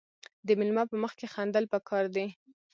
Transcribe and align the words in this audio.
د 0.47 0.49
میلمه 0.59 0.83
په 0.89 0.95
مخ 1.01 1.11
کې 1.19 1.27
خندل 1.33 1.65
پکار 1.73 2.05
دي. 2.15 2.27